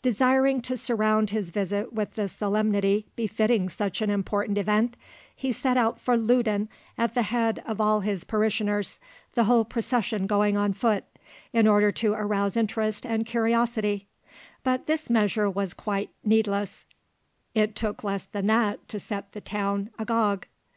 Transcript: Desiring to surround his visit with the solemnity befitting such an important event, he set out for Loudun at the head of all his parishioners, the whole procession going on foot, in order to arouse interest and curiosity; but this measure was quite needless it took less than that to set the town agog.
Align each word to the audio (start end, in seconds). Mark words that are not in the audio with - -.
Desiring 0.00 0.62
to 0.62 0.76
surround 0.76 1.30
his 1.30 1.50
visit 1.50 1.92
with 1.92 2.14
the 2.14 2.28
solemnity 2.28 3.04
befitting 3.16 3.68
such 3.68 4.00
an 4.00 4.10
important 4.10 4.56
event, 4.56 4.96
he 5.34 5.50
set 5.50 5.76
out 5.76 6.00
for 6.00 6.16
Loudun 6.16 6.68
at 6.96 7.14
the 7.16 7.22
head 7.22 7.60
of 7.66 7.80
all 7.80 7.98
his 7.98 8.22
parishioners, 8.22 9.00
the 9.34 9.42
whole 9.42 9.64
procession 9.64 10.28
going 10.28 10.56
on 10.56 10.72
foot, 10.72 11.02
in 11.52 11.66
order 11.66 11.90
to 11.90 12.12
arouse 12.12 12.56
interest 12.56 13.04
and 13.04 13.26
curiosity; 13.26 14.06
but 14.62 14.86
this 14.86 15.10
measure 15.10 15.50
was 15.50 15.74
quite 15.74 16.10
needless 16.22 16.84
it 17.52 17.74
took 17.74 18.04
less 18.04 18.24
than 18.26 18.46
that 18.46 18.86
to 18.86 19.00
set 19.00 19.32
the 19.32 19.40
town 19.40 19.90
agog. 19.98 20.46